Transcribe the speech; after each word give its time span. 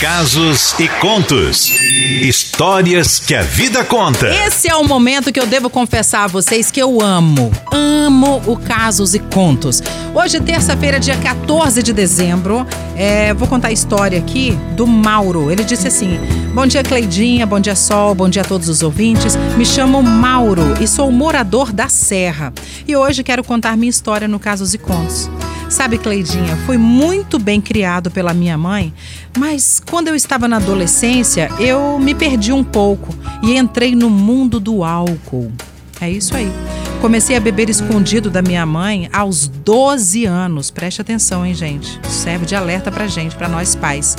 Casos 0.00 0.74
e 0.80 0.88
contos. 0.98 1.68
Histórias 2.22 3.20
que 3.20 3.34
a 3.34 3.42
vida 3.42 3.84
conta. 3.84 4.34
Esse 4.46 4.66
é 4.66 4.74
o 4.74 4.82
momento 4.82 5.30
que 5.30 5.38
eu 5.38 5.46
devo 5.46 5.68
confessar 5.68 6.24
a 6.24 6.26
vocês 6.26 6.70
que 6.70 6.80
eu 6.80 7.02
amo. 7.02 7.52
Amo 7.70 8.40
o 8.46 8.56
Casos 8.56 9.12
e 9.12 9.18
Contos. 9.18 9.82
Hoje, 10.14 10.40
terça-feira, 10.40 10.98
dia 10.98 11.18
14 11.18 11.82
de 11.82 11.92
dezembro, 11.92 12.66
é, 12.96 13.34
vou 13.34 13.46
contar 13.46 13.68
a 13.68 13.72
história 13.72 14.18
aqui 14.18 14.52
do 14.74 14.86
Mauro. 14.86 15.50
Ele 15.50 15.64
disse 15.64 15.86
assim: 15.86 16.18
Bom 16.54 16.66
dia, 16.66 16.82
Cleidinha, 16.82 17.44
bom 17.44 17.60
dia, 17.60 17.76
Sol, 17.76 18.14
bom 18.14 18.30
dia 18.30 18.40
a 18.40 18.44
todos 18.46 18.70
os 18.70 18.82
ouvintes. 18.82 19.36
Me 19.58 19.66
chamo 19.66 20.02
Mauro 20.02 20.82
e 20.82 20.88
sou 20.88 21.12
morador 21.12 21.74
da 21.74 21.90
Serra. 21.90 22.54
E 22.88 22.96
hoje 22.96 23.22
quero 23.22 23.44
contar 23.44 23.76
minha 23.76 23.90
história 23.90 24.26
no 24.26 24.40
Casos 24.40 24.72
e 24.72 24.78
Contos. 24.78 25.28
Sabe, 25.70 25.98
Cleidinha, 25.98 26.56
fui 26.66 26.76
muito 26.76 27.38
bem 27.38 27.60
criado 27.60 28.10
pela 28.10 28.34
minha 28.34 28.58
mãe, 28.58 28.92
mas 29.38 29.80
quando 29.88 30.08
eu 30.08 30.16
estava 30.16 30.48
na 30.48 30.56
adolescência, 30.56 31.48
eu 31.60 31.96
me 31.96 32.12
perdi 32.12 32.52
um 32.52 32.64
pouco 32.64 33.14
e 33.40 33.56
entrei 33.56 33.94
no 33.94 34.10
mundo 34.10 34.58
do 34.58 34.82
álcool. 34.82 35.52
É 36.00 36.10
isso 36.10 36.36
aí. 36.36 36.50
Comecei 37.00 37.36
a 37.36 37.40
beber 37.40 37.70
escondido 37.70 38.28
da 38.28 38.42
minha 38.42 38.66
mãe 38.66 39.08
aos 39.12 39.46
12 39.46 40.24
anos. 40.24 40.72
Preste 40.72 41.00
atenção, 41.00 41.46
hein, 41.46 41.54
gente? 41.54 42.00
Serve 42.08 42.44
de 42.44 42.56
alerta 42.56 42.90
pra 42.90 43.06
gente, 43.06 43.36
pra 43.36 43.48
nós 43.48 43.76
pais. 43.76 44.16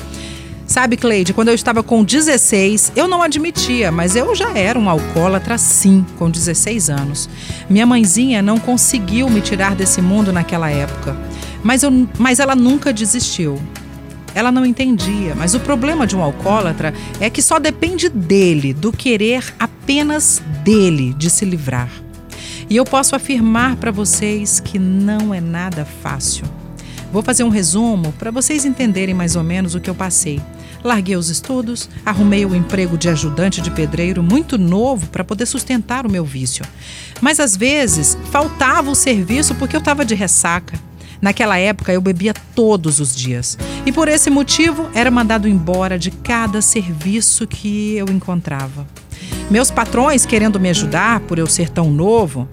Sabe, 0.65 0.95
Cleide, 0.95 1.33
quando 1.33 1.49
eu 1.49 1.53
estava 1.53 1.83
com 1.83 2.01
16, 2.01 2.93
eu 2.95 3.05
não 3.05 3.21
admitia, 3.21 3.91
mas 3.91 4.15
eu 4.15 4.33
já 4.33 4.57
era 4.57 4.79
um 4.79 4.89
alcoólatra 4.89 5.57
sim, 5.57 6.05
com 6.17 6.29
16 6.29 6.89
anos. 6.89 7.29
Minha 7.69 7.85
mãezinha 7.85 8.41
não 8.41 8.57
conseguiu 8.57 9.29
me 9.29 9.41
tirar 9.41 9.75
desse 9.75 10.01
mundo 10.01 10.31
naquela 10.31 10.69
época, 10.69 11.17
mas, 11.63 11.83
eu, 11.83 12.07
mas 12.17 12.39
ela 12.39 12.55
nunca 12.55 12.91
desistiu. 12.93 13.59
Ela 14.33 14.51
não 14.51 14.65
entendia, 14.65 15.35
mas 15.35 15.53
o 15.53 15.59
problema 15.59 16.07
de 16.07 16.15
um 16.15 16.21
alcoólatra 16.21 16.93
é 17.19 17.29
que 17.29 17.41
só 17.41 17.59
depende 17.59 18.07
dele, 18.07 18.73
do 18.73 18.91
querer 18.91 19.53
apenas 19.59 20.41
dele 20.63 21.13
de 21.13 21.29
se 21.29 21.43
livrar. 21.43 21.89
E 22.69 22.77
eu 22.77 22.85
posso 22.85 23.15
afirmar 23.15 23.75
para 23.75 23.91
vocês 23.91 24.61
que 24.61 24.79
não 24.79 25.33
é 25.33 25.41
nada 25.41 25.83
fácil. 25.83 26.45
Vou 27.11 27.21
fazer 27.21 27.43
um 27.43 27.49
resumo 27.49 28.13
para 28.13 28.31
vocês 28.31 28.63
entenderem 28.63 29.13
mais 29.13 29.35
ou 29.35 29.43
menos 29.43 29.75
o 29.75 29.81
que 29.81 29.89
eu 29.89 29.95
passei. 29.95 30.41
Larguei 30.81 31.17
os 31.17 31.29
estudos, 31.29 31.89
arrumei 32.05 32.45
o 32.45 32.51
um 32.51 32.55
emprego 32.55 32.97
de 32.97 33.09
ajudante 33.09 33.61
de 33.61 33.69
pedreiro 33.69 34.23
muito 34.23 34.57
novo 34.57 35.07
para 35.07 35.23
poder 35.23 35.45
sustentar 35.45 36.05
o 36.05 36.11
meu 36.11 36.23
vício. 36.23 36.65
Mas 37.19 37.41
às 37.41 37.57
vezes 37.57 38.17
faltava 38.31 38.89
o 38.89 38.95
serviço 38.95 39.53
porque 39.55 39.75
eu 39.75 39.79
estava 39.79 40.05
de 40.05 40.15
ressaca. 40.15 40.79
Naquela 41.21 41.57
época 41.57 41.93
eu 41.93 42.01
bebia 42.01 42.33
todos 42.55 42.99
os 42.99 43.15
dias 43.15 43.57
e 43.85 43.91
por 43.91 44.07
esse 44.07 44.29
motivo 44.29 44.89
era 44.93 45.11
mandado 45.11 45.47
embora 45.47 45.99
de 45.99 46.09
cada 46.09 46.61
serviço 46.61 47.45
que 47.45 47.95
eu 47.95 48.07
encontrava. 48.09 48.87
Meus 49.49 49.69
patrões, 49.69 50.25
querendo 50.25 50.59
me 50.59 50.69
ajudar 50.69 51.19
por 51.21 51.37
eu 51.37 51.45
ser 51.45 51.69
tão 51.69 51.91
novo, 51.91 52.47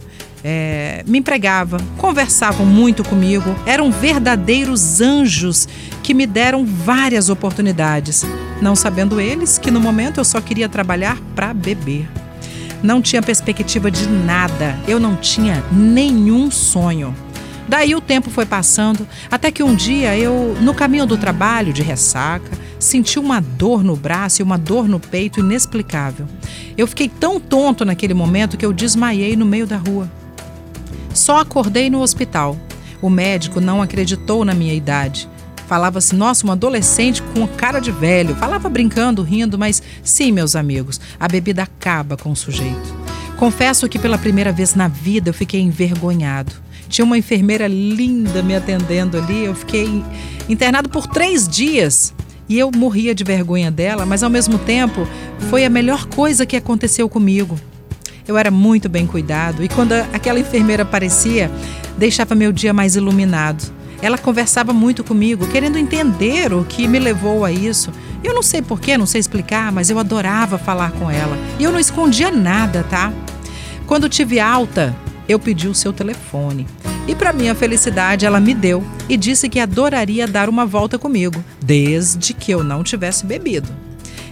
é, 0.44 1.02
me 1.06 1.19
empregavam, 1.19 1.80
conversavam 1.96 2.66
muito 2.66 3.02
comigo, 3.02 3.55
eram 3.66 3.91
verdadeiros 3.91 5.00
anjos 5.00 5.69
que 6.02 6.14
me 6.14 6.27
deram 6.27 6.64
várias 6.64 7.28
oportunidades, 7.28 8.24
não 8.61 8.77
sabendo 8.77 9.20
eles 9.20 9.58
que 9.58 9.70
no 9.70 9.80
momento 9.80 10.19
eu 10.19 10.24
só 10.24 10.41
queria 10.41 10.69
trabalhar 10.69 11.19
para 11.34 11.55
beber. 11.55 12.08
Não 12.83 13.02
tinha 13.02 13.20
perspectiva 13.20 13.91
de 13.91 14.08
nada, 14.08 14.78
eu 14.86 15.00
não 15.00 15.16
tinha 15.16 15.64
nenhum 15.72 16.50
sonho. 16.50 17.14
Daí 17.69 17.94
o 17.94 18.00
tempo 18.00 18.30
foi 18.30 18.47
passando, 18.47 19.06
até 19.30 19.50
que 19.50 19.62
um 19.62 19.74
dia 19.74 20.16
eu, 20.16 20.56
no 20.61 20.72
caminho 20.72 21.05
do 21.05 21.19
trabalho, 21.19 21.72
de 21.72 21.83
ressaca, 21.83 22.50
senti 22.78 23.19
uma 23.19 23.41
dor 23.41 23.84
no 23.84 23.94
braço 23.94 24.41
e 24.41 24.42
uma 24.42 24.56
dor 24.56 24.88
no 24.88 24.98
peito 24.98 25.41
inexplicável. 25.41 26.27
Eu 26.78 26.86
fiquei 26.86 27.08
tão 27.08 27.39
tonto 27.39 27.84
naquele 27.84 28.14
momento 28.14 28.56
que 28.56 28.64
eu 28.64 28.72
desmaiei 28.72 29.36
no 29.36 29.44
meio 29.44 29.66
da 29.66 29.77
rua. 29.77 30.11
Só 31.12 31.40
acordei 31.40 31.90
no 31.90 32.01
hospital. 32.01 32.56
O 33.02 33.11
médico 33.11 33.61
não 33.61 33.83
acreditou 33.83 34.45
na 34.46 34.55
minha 34.55 34.73
idade. 34.73 35.29
Falava 35.67 35.98
assim, 35.98 36.17
nossa, 36.17 36.46
um 36.46 36.50
adolescente 36.50 37.23
com 37.35 37.46
cara 37.46 37.80
de 37.80 37.92
velho. 37.92 38.35
Falava 38.36 38.70
brincando, 38.70 39.23
rindo, 39.23 39.58
mas 39.58 39.83
sim, 40.02 40.33
meus 40.33 40.56
amigos, 40.56 40.98
a 41.20 41.29
bebida 41.29 41.64
acaba 41.64 42.17
com 42.17 42.33
o 42.33 42.36
sujeito. 42.36 42.96
Confesso 43.36 43.89
que 43.89 43.98
pela 43.98 44.17
primeira 44.17 44.50
vez 44.50 44.74
na 44.74 44.89
vida 44.89 45.29
eu 45.29 45.35
fiquei 45.35 45.61
envergonhado. 45.61 46.52
Tinha 46.88 47.04
uma 47.04 47.18
enfermeira 47.18 47.66
linda 47.66 48.42
me 48.42 48.54
atendendo 48.54 49.18
ali. 49.18 49.44
Eu 49.44 49.54
fiquei 49.54 50.02
internado 50.48 50.88
por 50.88 51.06
três 51.06 51.48
dias. 51.48 52.14
E 52.48 52.58
eu 52.58 52.70
morria 52.74 53.14
de 53.14 53.24
vergonha 53.24 53.70
dela, 53.70 54.06
mas 54.06 54.22
ao 54.22 54.30
mesmo 54.30 54.58
tempo 54.58 55.06
foi 55.50 55.66
a 55.66 55.70
melhor 55.70 56.06
coisa 56.06 56.46
que 56.46 56.56
aconteceu 56.56 57.06
comigo. 57.08 57.58
Eu 58.26 58.38
era 58.38 58.50
muito 58.50 58.88
bem 58.88 59.06
cuidado 59.06 59.62
e 59.62 59.68
quando 59.68 59.92
aquela 59.92 60.38
enfermeira 60.38 60.82
aparecia, 60.82 61.50
deixava 61.96 62.34
meu 62.34 62.52
dia 62.52 62.72
mais 62.72 62.96
iluminado. 62.96 63.70
Ela 64.00 64.16
conversava 64.16 64.72
muito 64.72 65.02
comigo, 65.02 65.46
querendo 65.48 65.76
entender 65.76 66.52
o 66.52 66.64
que 66.64 66.86
me 66.86 66.98
levou 66.98 67.44
a 67.44 67.50
isso. 67.50 67.90
Eu 68.22 68.34
não 68.34 68.42
sei 68.42 68.62
porquê, 68.62 68.96
não 68.96 69.06
sei 69.06 69.20
explicar, 69.20 69.72
mas 69.72 69.90
eu 69.90 69.98
adorava 69.98 70.56
falar 70.56 70.92
com 70.92 71.10
ela. 71.10 71.36
E 71.58 71.64
eu 71.64 71.72
não 71.72 71.80
escondia 71.80 72.30
nada, 72.30 72.84
tá? 72.84 73.12
Quando 73.86 74.08
tive 74.08 74.38
alta, 74.38 74.94
eu 75.28 75.38
pedi 75.38 75.66
o 75.66 75.74
seu 75.74 75.92
telefone. 75.92 76.66
E 77.08 77.14
para 77.14 77.33
minha 77.33 77.55
felicidade, 77.55 78.27
ela 78.27 78.39
me 78.39 78.52
deu 78.52 78.85
e 79.08 79.17
disse 79.17 79.48
que 79.48 79.58
adoraria 79.58 80.27
dar 80.27 80.46
uma 80.46 80.67
volta 80.67 80.98
comigo, 80.98 81.42
desde 81.58 82.35
que 82.35 82.52
eu 82.52 82.63
não 82.63 82.85
tivesse 82.85 83.24
bebido. 83.24 83.69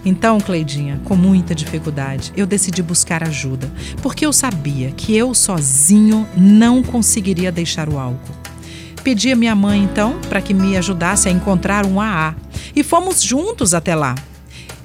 Então, 0.05 0.39
Cleidinha, 0.39 1.01
com 1.03 1.17
muita 1.17 1.55
dificuldade, 1.55 2.35
eu 2.37 2.47
decidi 2.47 2.83
buscar 2.83 3.25
ajuda, 3.25 3.73
porque 4.03 4.27
eu 4.27 4.33
sabia 4.33 4.93
que 4.93 5.17
eu 5.17 5.33
sozinho 5.35 6.29
não 6.37 6.83
conseguiria 6.83 7.51
deixar 7.51 7.89
o 7.89 7.99
álcool. 7.99 8.37
Pedi 9.03 9.33
a 9.33 9.37
minha 9.37 9.55
mãe, 9.55 9.83
então, 9.83 10.21
para 10.29 10.43
que 10.43 10.53
me 10.53 10.77
ajudasse 10.77 11.31
a 11.31 11.33
encontrar 11.33 11.87
um 11.87 11.99
AA, 11.99 12.35
e 12.75 12.85
fomos 12.85 13.23
juntos 13.23 13.73
até 13.73 13.95
lá. 13.95 14.15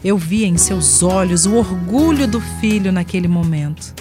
Eu 0.02 0.18
via 0.18 0.48
em 0.48 0.58
seus 0.58 1.04
olhos 1.04 1.46
o 1.46 1.56
orgulho 1.56 2.26
do 2.26 2.40
filho 2.62 2.92
naquele 2.92 3.28
momento. 3.28 3.94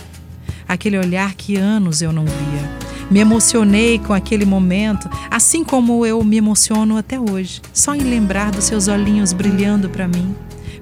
Aquele 0.66 0.96
olhar 0.96 1.34
que 1.34 1.56
anos 1.56 2.00
eu 2.00 2.12
não 2.12 2.24
via. 2.24 2.89
Me 3.10 3.20
emocionei 3.20 3.98
com 3.98 4.12
aquele 4.12 4.44
momento, 4.44 5.10
assim 5.30 5.64
como 5.64 6.06
eu 6.06 6.22
me 6.22 6.36
emociono 6.36 6.96
até 6.96 7.18
hoje, 7.18 7.60
só 7.72 7.94
em 7.94 8.02
lembrar 8.02 8.52
dos 8.52 8.64
seus 8.64 8.86
olhinhos 8.86 9.32
brilhando 9.32 9.90
para 9.90 10.06
mim 10.06 10.34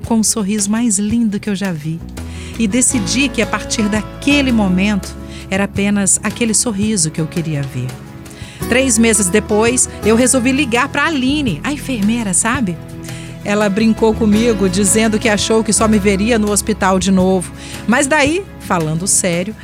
com 0.09 0.21
o 0.21 0.25
sorriso 0.25 0.71
mais 0.71 0.99
lindo 0.99 1.39
que 1.39 1.51
eu 1.51 1.55
já 1.55 1.71
vi. 1.71 2.01
E 2.59 2.67
decidi 2.67 3.29
que 3.29 3.43
a 3.43 3.47
partir 3.47 3.83
daquele 3.91 4.51
momento 4.51 5.15
era 5.51 5.65
apenas 5.65 6.19
aquele 6.23 6.55
sorriso 6.55 7.11
que 7.11 7.21
eu 7.21 7.27
queria 7.27 7.63
ver. 7.63 7.87
Três 8.71 8.99
meses 8.99 9.29
depois, 9.29 9.89
eu 10.05 10.17
resolvi 10.17 10.51
ligar 10.51 10.89
para 10.89 11.03
a 11.03 11.07
Aline, 11.07 11.61
a 11.63 11.73
enfermeira, 11.73 12.33
sabe? 12.33 12.77
Ela 13.45 13.69
brincou 13.69 14.15
comigo, 14.15 14.69
dizendo 14.69 15.19
que 15.19 15.29
achou 15.29 15.63
que 15.63 15.73
só 15.73 15.87
me 15.87 15.99
veria 15.99 16.39
no 16.39 16.51
hospital 16.51 16.99
de 16.99 17.11
novo. 17.11 17.53
Mas 17.87 18.07
daí, 18.07 18.43
falando 18.61 19.07
sério, 19.07 19.55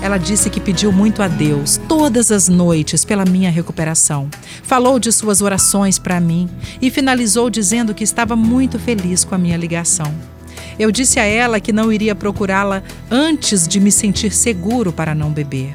ela 0.00 0.16
disse 0.16 0.48
que 0.48 0.60
pediu 0.60 0.92
muito 0.92 1.22
a 1.22 1.28
Deus 1.28 1.80
todas 1.88 2.30
as 2.30 2.48
noites 2.48 3.04
pela 3.04 3.24
minha 3.24 3.50
recuperação. 3.50 4.28
Falou 4.62 4.98
de 4.98 5.10
suas 5.10 5.42
orações 5.42 5.98
para 5.98 6.20
mim 6.20 6.48
e 6.80 6.90
finalizou 6.90 7.50
dizendo 7.50 7.94
que 7.94 8.04
estava 8.04 8.36
muito 8.36 8.78
feliz 8.78 9.24
com 9.24 9.34
a 9.34 9.38
minha 9.38 9.56
ligação. 9.56 10.12
Eu 10.78 10.92
disse 10.92 11.18
a 11.18 11.24
ela 11.24 11.58
que 11.58 11.72
não 11.72 11.92
iria 11.92 12.14
procurá-la 12.14 12.82
antes 13.10 13.66
de 13.66 13.80
me 13.80 13.90
sentir 13.90 14.32
seguro 14.32 14.92
para 14.92 15.14
não 15.14 15.30
beber. 15.30 15.74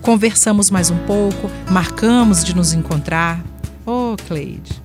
Conversamos 0.00 0.70
mais 0.70 0.90
um 0.90 0.98
pouco, 0.98 1.50
marcamos 1.68 2.44
de 2.44 2.54
nos 2.54 2.72
encontrar. 2.72 3.44
Oh, 3.84 4.14
Cleide. 4.28 4.82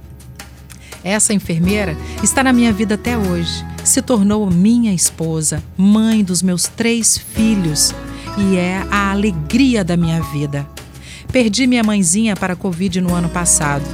Essa 1.04 1.34
enfermeira 1.34 1.96
está 2.24 2.44
na 2.44 2.52
minha 2.52 2.74
vida 2.74 2.96
até 2.96 3.18
hoje. 3.18 3.64
Se 3.84 4.02
tornou 4.02 4.50
minha 4.50 4.94
esposa, 4.94 5.64
mãe 5.78 6.24
dos 6.24 6.42
meus 6.42 6.64
três 6.64 7.18
filhos 7.18 7.94
e 8.40 8.56
é 8.56 8.86
a 8.90 9.12
alegria 9.12 9.84
da 9.84 9.98
minha 9.98 10.22
vida. 10.22 10.68
Perdi 11.32 11.68
minha 11.68 11.84
mãezinha 11.84 12.36
para 12.36 12.54
a 12.54 12.56
Covid 12.56 13.02
no 13.02 13.14
ano 13.14 13.30
passado, 13.30 13.86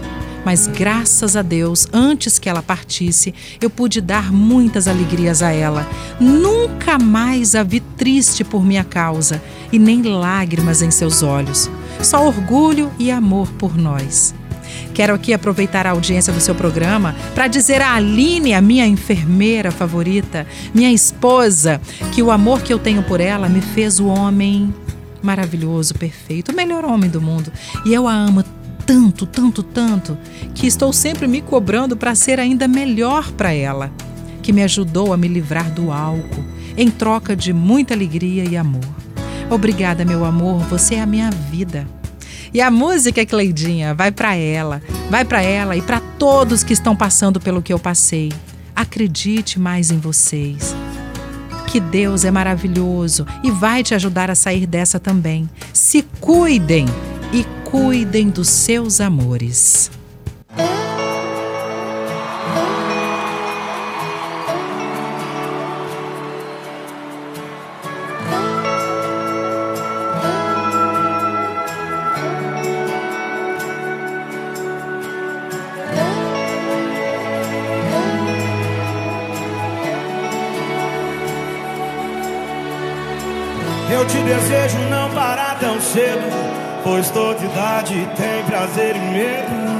mas 0.45 0.68
graças 0.68 1.36
a 1.36 1.42
Deus, 1.42 1.88
antes 1.92 2.38
que 2.38 2.47
ela 2.47 2.62
partisse, 2.62 3.33
eu 3.59 3.69
pude 3.69 4.00
dar 4.00 4.31
muitas 4.31 4.88
alegrias 4.88 5.42
a 5.42 5.51
ela. 5.51 5.88
Nunca 6.19 7.00
mais 7.00 7.56
a 7.56 7.63
vi 7.63 7.80
triste 7.80 8.44
por 8.44 8.63
minha 8.63 8.83
causa 8.83 9.42
e 9.71 9.80
nem 9.80 10.03
lágrimas 10.03 10.81
em 10.81 10.92
seus 10.92 11.24
olhos, 11.24 11.69
só 12.01 12.25
orgulho 12.25 12.92
e 13.00 13.12
amor 13.12 13.51
por 13.53 13.75
nós. 13.75 14.33
Quero 14.94 15.13
aqui 15.13 15.33
aproveitar 15.33 15.85
a 15.85 15.91
audiência 15.91 16.31
do 16.31 16.39
seu 16.39 16.56
programa 16.56 17.15
para 17.33 17.47
dizer 17.47 17.81
a 17.81 17.94
Aline, 17.94 18.53
a 18.53 18.62
minha 18.62 18.88
enfermeira 18.88 19.71
favorita, 19.71 20.47
minha 20.73 20.91
esposa, 20.91 21.81
que 22.13 22.21
o 22.21 22.31
amor 22.31 22.62
que 22.62 22.73
eu 22.73 22.79
tenho 22.79 23.03
por 23.03 23.19
ela 23.19 23.50
me 23.50 23.62
fez 23.62 24.00
o 24.00 24.07
homem 24.07 24.73
maravilhoso, 25.21 25.95
perfeito, 25.95 26.51
o 26.51 26.56
melhor 26.56 26.85
homem 26.85 27.09
do 27.09 27.21
mundo. 27.21 27.51
E 27.85 27.94
eu 27.94 28.07
a 28.07 28.13
amo 28.13 28.44
tanto, 28.85 29.25
tanto, 29.25 29.63
tanto, 29.63 30.17
que 30.53 30.68
estou 30.68 30.94
sempre 30.94 31.27
me 31.27 31.41
cobrando 31.41 31.97
para 31.97 32.13
ser 32.13 32.39
ainda 32.39 32.68
melhor 32.68 33.31
para 33.31 33.51
ela, 33.51 33.91
que 34.44 34.53
me 34.53 34.63
ajudou 34.63 35.11
a 35.11 35.18
me 35.18 35.27
livrar 35.27 35.71
do 35.71 35.91
álcool, 35.91 36.45
em 36.77 36.89
troca 36.91 37.35
de 37.35 37.51
muita 37.51 37.94
alegria 37.94 38.45
e 38.47 38.56
amor. 38.56 38.85
Obrigada, 39.50 40.06
meu 40.06 40.23
amor, 40.23 40.59
você 40.65 40.95
é 40.95 41.01
a 41.01 41.06
minha 41.06 41.29
vida. 41.31 41.88
E 42.56 42.62
a 42.62 42.72
música, 42.72 43.25
Cleidinha, 43.25 43.94
vai 43.94 44.13
para 44.13 44.34
ela, 44.34 44.81
vai 45.10 45.25
para 45.25 45.42
ela 45.42 45.75
e 45.75 45.81
para 45.81 46.00
todos 46.00 46.63
que 46.63 46.72
estão 46.72 46.96
passando 46.96 47.38
pelo 47.38 47.62
que 47.62 47.74
eu 47.74 47.78
passei. 47.78 48.31
Acredite 48.74 49.60
mais 49.60 49.92
em 49.92 50.00
vocês. 50.00 50.74
Que 51.68 51.81
Deus 51.81 52.24
é 52.24 52.31
maravilhoso 52.31 53.28
e 53.44 53.52
vai 53.52 53.84
te 53.84 53.94
ajudar 53.94 54.31
a 54.31 54.36
sair 54.36 54.66
dessa 54.66 55.02
também. 55.02 55.50
Se 55.74 56.02
cuidem 56.22 56.86
e 57.34 57.44
cuidem 57.69 58.30
dos 58.30 58.48
seus 58.48 59.02
amores. 59.02 59.92
Te 84.07 84.18
desejo 84.24 84.78
não 84.90 85.10
parar 85.12 85.57
tão 85.60 85.80
cedo, 85.81 86.30
pois 86.84 87.10
toda 87.12 87.44
idade 87.44 88.07
tem 88.16 88.44
prazer 88.46 88.96
e 88.96 89.00
medo. 89.00 89.75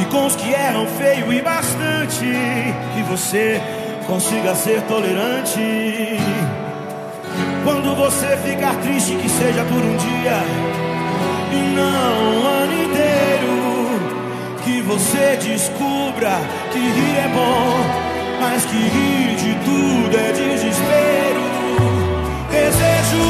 E 0.00 0.04
com 0.06 0.26
os 0.26 0.36
que 0.36 0.50
erram 0.50 0.86
feio 0.86 1.32
e 1.32 1.42
bastante, 1.42 2.26
que 2.94 3.02
você 3.08 3.60
consiga 4.06 4.54
ser 4.54 4.82
tolerante. 4.82 6.18
Quando 7.64 7.94
você 7.94 8.36
ficar 8.38 8.74
triste, 8.76 9.14
que 9.16 9.28
seja 9.28 9.64
por 9.64 9.76
um 9.76 9.96
dia 9.96 10.80
e 11.52 11.74
não 11.76 12.40
um 12.40 12.46
ano 12.46 12.72
inteiro. 12.72 13.60
Que 14.64 14.80
você 14.82 15.36
descubra 15.36 16.38
que 16.72 16.78
rir 16.78 17.18
é 17.18 17.28
bom, 17.34 18.40
mas 18.40 18.64
que 18.64 18.76
rir 18.76 19.36
de 19.36 19.54
tudo 19.64 20.16
é 20.16 20.32
desespero. 20.32 21.59
Desejo 23.10 23.26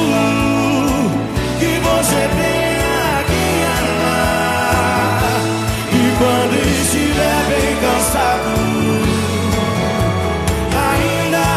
que 1.58 1.72
você 1.80 2.20
tenha 2.36 3.24
que 3.24 3.44
amar. 3.78 5.22
E 5.90 5.94
quando 6.18 6.54
estiver 6.82 7.40
bem 7.48 7.70
cansado, 7.80 8.52
ainda 10.76 11.48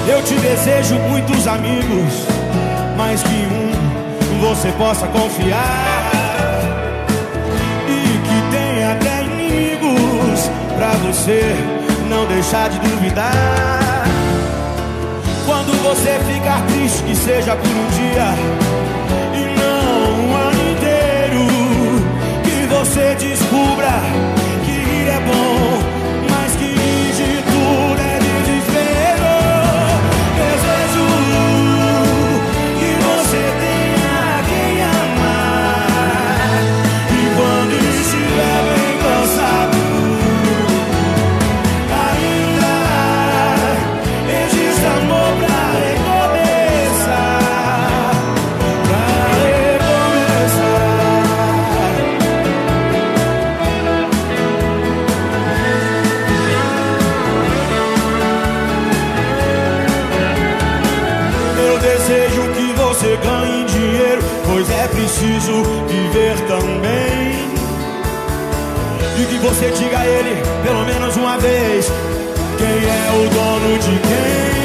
Eu 0.08 0.20
te 0.25 0.34
desejo 0.34 0.96
muitos 1.08 1.46
amigos, 1.46 2.26
mais 2.98 3.22
que 3.22 3.28
um 3.28 4.40
você 4.40 4.72
possa 4.72 5.06
confiar. 5.06 6.10
E 7.88 8.18
que 8.26 8.50
tenha 8.50 8.92
até 8.92 9.22
inimigos 9.22 10.50
pra 10.76 10.90
você 11.06 11.54
não 12.10 12.26
deixar 12.26 12.68
de 12.68 12.78
duvidar. 12.80 14.04
Quando 15.46 15.80
você 15.82 16.18
ficar 16.26 16.60
triste, 16.66 17.02
que 17.04 17.14
seja 17.14 17.54
por 17.54 17.68
um 17.68 17.86
dia 17.96 18.34
pois 64.58 64.70
é 64.70 64.88
preciso 64.88 65.62
viver 65.87 66.37
também. 66.49 67.49
E 69.16 69.26
que 69.26 69.38
você 69.38 69.70
diga 69.70 70.00
a 70.00 70.06
ele, 70.06 70.43
pelo 70.64 70.84
menos 70.84 71.16
uma 71.16 71.38
vez, 71.38 71.87
quem 72.56 72.66
é 72.66 73.10
o 73.12 73.28
dono 73.31 73.78
de 73.78 73.99
quem. 74.00 74.57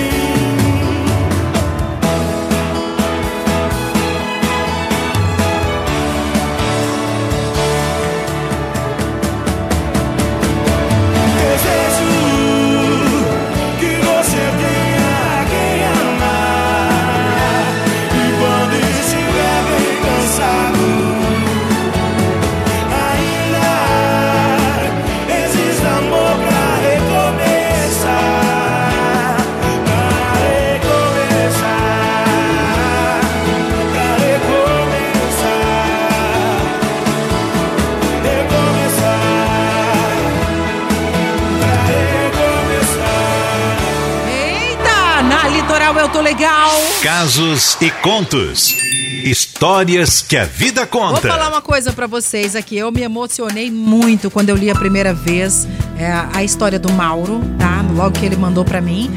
Legal. 46.34 46.72
Casos 47.04 47.78
e 47.80 47.92
contos. 47.92 48.76
Histórias 49.24 50.20
que 50.24 50.36
a 50.36 50.46
vida 50.46 50.82
Vou 50.82 51.02
conta. 51.02 51.28
falar 51.28 51.48
uma 51.48 51.62
coisa 51.62 51.94
pra 51.94 52.08
vocês 52.08 52.56
aqui. 52.56 52.76
Eu 52.76 52.92
me 52.92 53.04
emocionei 53.04 53.70
muito 53.70 54.32
quando 54.32 54.50
eu 54.50 54.56
li 54.56 54.70
a 54.72 54.74
primeira 54.74 55.14
vez 55.14 55.68
é, 55.96 56.12
a 56.34 56.44
história 56.44 56.80
do 56.80 56.92
Mauro, 56.92 57.40
tá? 57.60 57.86
Logo 57.94 58.20
que 58.20 58.26
ele 58.26 58.36
mandou 58.36 58.66
pra 58.66 58.82
mim. 58.82 59.12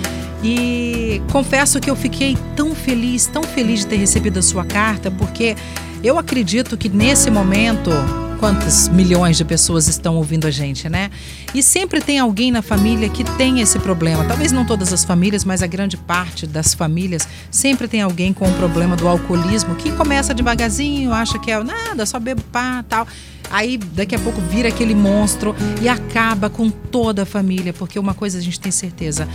E 0.44 1.22
confesso 1.32 1.80
que 1.80 1.88
eu 1.88 1.96
fiquei 1.96 2.36
tão 2.54 2.74
feliz, 2.74 3.26
tão 3.26 3.42
feliz 3.42 3.80
de 3.80 3.86
ter 3.86 3.96
recebido 3.96 4.38
a 4.38 4.42
sua 4.42 4.64
carta, 4.66 5.10
porque 5.10 5.56
eu 6.04 6.18
acredito 6.18 6.76
que 6.76 6.90
nesse 6.90 7.30
momento, 7.30 7.90
quantas 8.38 8.88
milhões 8.88 9.36
de 9.36 9.44
pessoas 9.44 9.88
estão 9.88 10.16
ouvindo 10.16 10.46
a 10.46 10.50
gente, 10.50 10.88
né? 10.88 11.10
E 11.54 11.62
sempre 11.62 12.00
tem 12.00 12.18
alguém 12.18 12.50
na 12.50 12.62
família 12.62 13.08
que 13.08 13.24
tem 13.36 13.60
esse 13.60 13.78
problema. 13.78 14.24
Talvez 14.24 14.52
não 14.52 14.64
todas 14.64 14.92
as 14.92 15.04
famílias, 15.04 15.44
mas 15.44 15.62
a 15.62 15.66
grande 15.66 15.96
parte 15.96 16.46
das 16.46 16.74
famílias 16.74 17.26
sempre 17.50 17.88
tem 17.88 18.02
alguém 18.02 18.32
com 18.32 18.48
o 18.48 18.52
problema 18.54 18.96
do 18.96 19.08
alcoolismo 19.08 19.74
que 19.74 19.90
começa 19.92 20.34
devagarzinho, 20.34 21.12
acha 21.12 21.38
que 21.38 21.50
é 21.50 21.62
nada, 21.62 22.06
só 22.06 22.18
bebo 22.18 22.42
pá, 22.52 22.84
tal. 22.88 23.06
Aí 23.50 23.78
daqui 23.78 24.14
a 24.14 24.18
pouco 24.18 24.40
vira 24.40 24.68
aquele 24.68 24.94
monstro 24.94 25.54
e 25.80 25.88
acaba 25.88 26.50
com 26.50 26.68
toda 26.68 27.22
a 27.22 27.26
família, 27.26 27.72
porque 27.72 27.98
uma 27.98 28.14
coisa 28.14 28.38
a 28.38 28.40
gente 28.40 28.58
tem 28.58 28.72
certeza, 28.72 29.28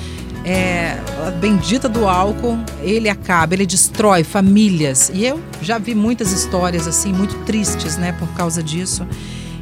é 0.46 0.98
a 1.28 1.32
bendita 1.32 1.88
do 1.88 2.08
álcool, 2.08 2.58
ele 2.82 3.10
acaba, 3.10 3.54
ele 3.54 3.66
destrói 3.66 4.24
famílias. 4.24 5.12
E 5.14 5.26
eu 5.26 5.40
já 5.62 5.78
vi 5.78 5.94
muitas 5.94 6.32
histórias 6.32 6.88
assim 6.88 7.14
muito 7.14 7.36
tristes, 7.46 7.98
né, 7.98 8.12
por 8.14 8.28
causa 8.30 8.62
disso. 8.64 9.06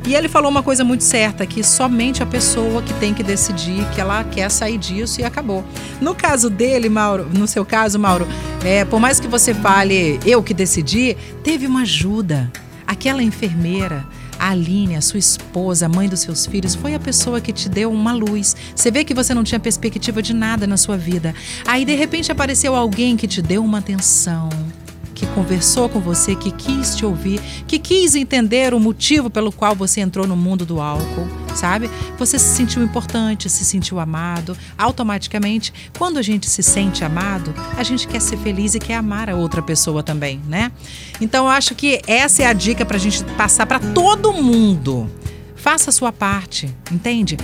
E 0.07 0.15
ele 0.15 0.29
falou 0.29 0.49
uma 0.49 0.63
coisa 0.63 0.83
muito 0.83 1.03
certa, 1.03 1.45
que 1.45 1.61
somente 1.63 2.23
a 2.23 2.25
pessoa 2.25 2.81
que 2.81 2.93
tem 2.95 3.13
que 3.13 3.21
decidir 3.21 3.85
que 3.93 3.99
ela 3.99 4.23
quer 4.23 4.49
sair 4.49 4.77
disso 4.77 5.19
e 5.21 5.23
acabou. 5.23 5.63
No 5.99 6.15
caso 6.15 6.49
dele, 6.49 6.89
Mauro, 6.89 7.29
no 7.31 7.47
seu 7.47 7.65
caso, 7.65 7.99
Mauro, 7.99 8.27
é, 8.63 8.85
por 8.85 8.99
mais 8.99 9.19
que 9.19 9.27
você 9.27 9.53
fale 9.53 10.19
eu 10.25 10.41
que 10.41 10.53
decidi, 10.53 11.15
teve 11.43 11.67
uma 11.67 11.81
ajuda. 11.81 12.51
Aquela 12.87 13.21
enfermeira 13.21 14.03
A 14.39 14.51
Aline, 14.51 14.95
a 14.95 15.01
sua 15.01 15.19
esposa, 15.19 15.85
a 15.85 15.89
mãe 15.89 16.07
dos 16.07 16.21
seus 16.21 16.45
filhos, 16.45 16.73
foi 16.73 16.95
a 16.95 16.99
pessoa 16.99 17.41
que 17.41 17.51
te 17.51 17.67
deu 17.67 17.91
uma 17.91 18.13
luz. 18.13 18.55
Você 18.73 18.89
vê 18.89 19.03
que 19.03 19.13
você 19.13 19.33
não 19.33 19.43
tinha 19.43 19.59
perspectiva 19.59 20.21
de 20.21 20.33
nada 20.33 20.65
na 20.65 20.77
sua 20.77 20.97
vida. 20.97 21.35
Aí, 21.65 21.83
de 21.83 21.93
repente, 21.93 22.31
apareceu 22.31 22.73
alguém 22.73 23.17
que 23.17 23.27
te 23.27 23.41
deu 23.41 23.63
uma 23.63 23.79
atenção 23.79 24.49
que 25.19 25.27
conversou 25.27 25.89
com 25.89 25.99
você, 25.99 26.33
que 26.33 26.49
quis 26.49 26.95
te 26.95 27.05
ouvir, 27.05 27.41
que 27.67 27.77
quis 27.77 28.15
entender 28.15 28.73
o 28.73 28.79
motivo 28.79 29.29
pelo 29.29 29.51
qual 29.51 29.75
você 29.75 29.99
entrou 29.99 30.25
no 30.25 30.35
mundo 30.35 30.65
do 30.65 30.79
álcool, 30.79 31.27
sabe? 31.53 31.89
Você 32.17 32.39
se 32.39 32.55
sentiu 32.55 32.81
importante, 32.81 33.49
se 33.49 33.65
sentiu 33.65 33.99
amado. 33.99 34.57
Automaticamente, 34.77 35.73
quando 35.97 36.19
a 36.19 36.21
gente 36.21 36.49
se 36.49 36.63
sente 36.63 37.03
amado, 37.03 37.53
a 37.75 37.83
gente 37.83 38.07
quer 38.07 38.21
ser 38.21 38.37
feliz 38.37 38.75
e 38.75 38.79
quer 38.79 38.95
amar 38.95 39.29
a 39.29 39.35
outra 39.35 39.61
pessoa 39.61 40.01
também, 40.01 40.39
né? 40.47 40.71
Então, 41.19 41.45
eu 41.45 41.51
acho 41.51 41.75
que 41.75 42.01
essa 42.07 42.43
é 42.43 42.45
a 42.45 42.53
dica 42.53 42.85
para 42.85 42.95
a 42.95 42.99
gente 42.99 43.21
passar 43.35 43.65
para 43.65 43.79
todo 43.79 44.31
mundo. 44.31 45.11
Faça 45.53 45.89
a 45.89 45.93
sua 45.93 46.13
parte, 46.13 46.73
entende? 46.89 47.35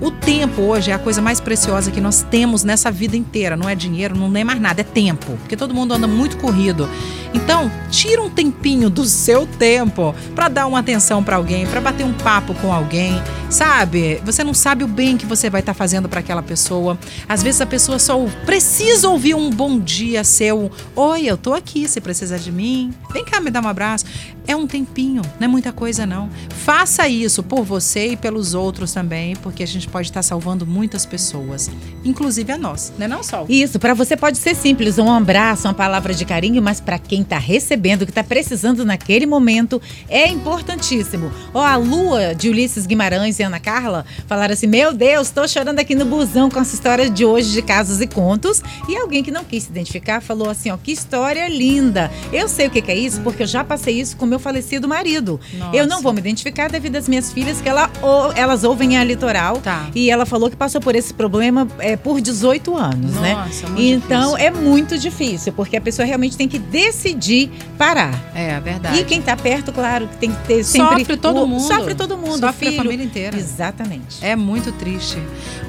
O 0.00 0.10
tempo 0.10 0.62
hoje 0.62 0.90
é 0.90 0.94
a 0.94 0.98
coisa 0.98 1.20
mais 1.20 1.40
preciosa 1.40 1.90
que 1.90 2.00
nós 2.00 2.22
temos 2.30 2.64
nessa 2.64 2.90
vida 2.90 3.18
inteira. 3.18 3.54
Não 3.54 3.68
é 3.68 3.74
dinheiro, 3.74 4.16
não 4.16 4.34
é 4.34 4.42
mais 4.42 4.58
nada, 4.58 4.80
é 4.80 4.84
tempo. 4.84 5.36
Porque 5.40 5.56
todo 5.56 5.74
mundo 5.74 5.92
anda 5.92 6.06
muito 6.06 6.38
corrido. 6.38 6.88
Então, 7.34 7.70
tira 7.90 8.22
um 8.22 8.30
tempinho 8.30 8.88
do 8.88 9.04
seu 9.04 9.46
tempo 9.46 10.14
para 10.34 10.48
dar 10.48 10.66
uma 10.66 10.78
atenção 10.78 11.22
para 11.22 11.36
alguém, 11.36 11.66
para 11.66 11.82
bater 11.82 12.04
um 12.04 12.14
papo 12.14 12.54
com 12.54 12.72
alguém, 12.72 13.22
sabe? 13.50 14.20
Você 14.24 14.42
não 14.42 14.54
sabe 14.54 14.84
o 14.84 14.88
bem 14.88 15.16
que 15.16 15.26
você 15.26 15.50
vai 15.50 15.60
estar 15.60 15.74
tá 15.74 15.78
fazendo 15.78 16.08
para 16.08 16.20
aquela 16.20 16.42
pessoa. 16.42 16.98
Às 17.28 17.42
vezes 17.42 17.60
a 17.60 17.66
pessoa 17.66 17.98
só 17.98 18.18
precisa 18.46 19.08
ouvir 19.08 19.34
um 19.34 19.50
bom 19.50 19.78
dia 19.78 20.24
seu. 20.24 20.70
Oi, 20.96 21.26
eu 21.26 21.36
tô 21.36 21.52
aqui, 21.52 21.86
você 21.86 22.00
precisa 22.00 22.38
de 22.38 22.50
mim? 22.50 22.92
Vem 23.12 23.24
cá 23.24 23.38
me 23.38 23.50
dar 23.50 23.62
um 23.62 23.68
abraço. 23.68 24.06
É 24.46 24.56
um 24.56 24.66
tempinho, 24.66 25.22
não 25.38 25.44
é 25.44 25.48
muita 25.48 25.72
coisa 25.72 26.06
não. 26.06 26.28
Faça 26.64 27.08
isso 27.08 27.42
por 27.42 27.64
você 27.64 28.08
e 28.08 28.16
pelos 28.16 28.52
outros 28.52 28.92
também, 28.92 29.34
porque 29.36 29.62
a 29.62 29.66
gente 29.66 29.88
pode 29.88 30.08
estar 30.08 30.22
salvando 30.22 30.66
muitas 30.66 31.06
pessoas, 31.06 31.70
inclusive 32.04 32.52
a 32.52 32.58
nós, 32.58 32.92
né, 32.98 33.08
não 33.08 33.22
só? 33.22 33.46
Isso, 33.48 33.78
para 33.78 33.94
você 33.94 34.14
pode 34.14 34.36
ser 34.36 34.54
simples, 34.54 34.98
um 34.98 35.10
abraço, 35.10 35.66
uma 35.66 35.72
palavra 35.72 36.12
de 36.12 36.22
carinho, 36.26 36.60
mas 36.60 36.78
para 36.78 36.98
quem 36.98 37.22
está 37.22 37.38
recebendo, 37.38 38.04
que 38.04 38.10
está 38.10 38.22
precisando 38.22 38.84
naquele 38.84 39.24
momento, 39.24 39.80
é 40.06 40.28
importantíssimo. 40.28 41.32
Ó, 41.54 41.64
a 41.64 41.76
Lua 41.76 42.34
de 42.34 42.50
Ulisses 42.50 42.86
Guimarães 42.86 43.38
e 43.38 43.42
Ana 43.42 43.58
Carla 43.58 44.04
falaram 44.26 44.52
assim: 44.52 44.66
"Meu 44.66 44.92
Deus, 44.92 45.28
estou 45.28 45.48
chorando 45.48 45.78
aqui 45.78 45.94
no 45.94 46.04
busão 46.04 46.50
com 46.50 46.60
essa 46.60 46.74
história 46.74 47.08
de 47.08 47.24
hoje 47.24 47.52
de 47.52 47.62
casos 47.62 48.02
e 48.02 48.06
contos". 48.06 48.62
E 48.86 48.96
alguém 48.96 49.22
que 49.22 49.30
não 49.30 49.44
quis 49.44 49.64
se 49.64 49.70
identificar 49.70 50.20
falou 50.20 50.50
assim: 50.50 50.70
"Ó, 50.70 50.76
que 50.76 50.92
história 50.92 51.48
linda. 51.48 52.10
Eu 52.30 52.48
sei 52.48 52.66
o 52.66 52.70
que, 52.70 52.82
que 52.82 52.90
é 52.90 52.96
isso 52.96 53.22
porque 53.22 53.44
eu 53.44 53.46
já 53.46 53.64
passei 53.64 53.98
isso 53.98 54.14
com 54.18 54.26
meu 54.26 54.38
falecido 54.38 54.86
marido. 54.86 55.40
Nossa. 55.54 55.74
Eu 55.74 55.86
não 55.86 56.02
vou 56.02 56.12
me 56.12 56.18
identificar 56.18 56.49
devido 56.70 56.96
às 56.96 57.08
minhas 57.08 57.32
filhas 57.32 57.60
que 57.60 57.68
ela, 57.68 57.90
ou, 58.02 58.32
elas 58.32 58.64
ouvem 58.64 58.96
a 58.96 59.04
litoral. 59.04 59.58
Tá. 59.58 59.88
E 59.94 60.10
ela 60.10 60.26
falou 60.26 60.50
que 60.50 60.56
passou 60.56 60.80
por 60.80 60.94
esse 60.94 61.12
problema 61.14 61.66
é, 61.78 61.96
por 61.96 62.20
18 62.20 62.76
anos, 62.76 63.14
Nossa, 63.14 63.20
né? 63.20 63.34
Muito 63.68 63.80
então 63.80 64.32
difícil. 64.32 64.46
é 64.46 64.50
muito 64.50 64.98
difícil, 64.98 65.52
porque 65.52 65.76
a 65.76 65.80
pessoa 65.80 66.06
realmente 66.06 66.36
tem 66.36 66.48
que 66.48 66.58
decidir 66.58 67.50
parar. 67.76 68.14
É, 68.34 68.58
verdade. 68.60 68.98
E 68.98 69.04
quem 69.04 69.20
está 69.20 69.36
perto, 69.36 69.72
claro, 69.72 70.08
tem 70.18 70.32
que 70.32 70.46
ter 70.46 70.64
sempre. 70.64 71.00
Sofre 71.00 71.16
todo 71.16 71.42
o, 71.42 71.46
mundo. 71.46 71.66
Sofre 71.66 71.94
todo 71.94 72.16
mundo. 72.16 72.40
Sofre 72.40 72.66
filho. 72.66 72.80
a 72.80 72.84
família 72.84 73.04
inteira. 73.04 73.36
Exatamente. 73.36 74.18
É 74.24 74.36
muito 74.36 74.72
triste. 74.72 75.18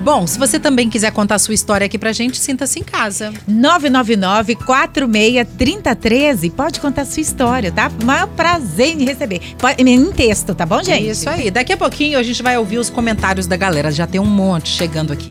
Bom, 0.02 0.26
se 0.26 0.38
você 0.38 0.60
também 0.60 0.90
quiser 0.90 1.12
contar 1.12 1.36
a 1.36 1.40
sua 1.40 1.54
história 1.54 1.86
aqui 1.86 1.98
pra 1.98 2.12
gente, 2.12 2.38
sinta-se 2.38 2.80
em 2.80 2.84
casa. 2.84 3.34
999 3.48 4.56
46 4.56 5.48
3013 5.58 6.50
Pode 6.50 6.80
contar 6.80 7.04
a 7.04 7.06
sua 7.06 7.22
história, 7.22 7.72
tá? 7.72 7.92
Maior 8.04 8.28
prazer 8.28 9.00
em 9.00 9.06
receber. 9.06 9.42
Em 9.78 10.12
texto, 10.12 10.54
tá 10.54 10.66
bom, 10.72 10.82
gente? 10.82 11.10
Isso 11.10 11.30
aí. 11.30 11.52
Daqui 11.52 11.74
a 11.74 11.78
pouquinho 11.78 12.18
a 12.18 12.24
gente 12.24 12.42
vai 12.42 12.58
ouvir 12.58 12.78
os 12.78 12.90
comentários 12.90 13.46
da 13.46 13.58
galera. 13.58 13.92
Já 13.92 14.08
tem 14.08 14.22
um 14.22 14.26
monte 14.26 14.70
chegando 14.70 15.12
aqui. 15.12 15.20